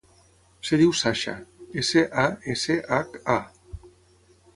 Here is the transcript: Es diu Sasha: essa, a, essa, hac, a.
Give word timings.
Es 0.65 0.69
diu 0.81 0.93
Sasha: 1.01 1.33
essa, 1.81 2.03
a, 2.21 2.23
essa, 2.55 2.79
hac, 2.97 3.21
a. 3.35 3.93